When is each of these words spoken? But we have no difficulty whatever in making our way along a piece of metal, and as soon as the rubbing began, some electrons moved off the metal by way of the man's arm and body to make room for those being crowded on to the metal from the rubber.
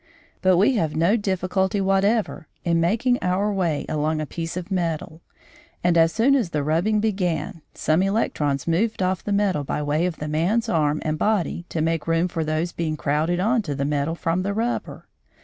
But 0.41 0.57
we 0.57 0.77
have 0.77 0.95
no 0.95 1.15
difficulty 1.15 1.79
whatever 1.79 2.47
in 2.63 2.79
making 2.81 3.19
our 3.21 3.53
way 3.53 3.85
along 3.87 4.19
a 4.19 4.25
piece 4.25 4.57
of 4.57 4.71
metal, 4.71 5.21
and 5.83 5.95
as 5.95 6.11
soon 6.11 6.33
as 6.33 6.49
the 6.49 6.63
rubbing 6.63 6.99
began, 6.99 7.61
some 7.75 8.01
electrons 8.01 8.65
moved 8.65 9.03
off 9.03 9.23
the 9.23 9.31
metal 9.31 9.63
by 9.63 9.83
way 9.83 10.07
of 10.07 10.17
the 10.17 10.27
man's 10.27 10.67
arm 10.67 11.03
and 11.05 11.19
body 11.19 11.65
to 11.69 11.81
make 11.81 12.07
room 12.07 12.27
for 12.27 12.43
those 12.43 12.71
being 12.71 12.97
crowded 12.97 13.39
on 13.39 13.61
to 13.61 13.75
the 13.75 13.85
metal 13.85 14.15
from 14.15 14.41
the 14.41 14.55
rubber. 14.55 15.07